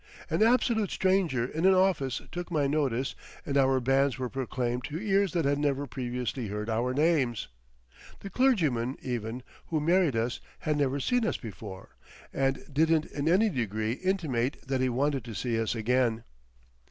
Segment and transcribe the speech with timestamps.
[0.31, 3.13] An absolute stranger in an office took my notice,
[3.45, 7.49] and our banns were proclaimed to ears that had never previously heard our names.
[8.21, 11.97] The clergyman, even, who married us had never seen us before,
[12.33, 16.23] and didn't in any degree intimate that he wanted to see us again.